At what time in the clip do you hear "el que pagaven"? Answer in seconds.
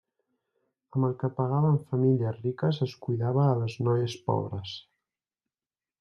1.09-1.75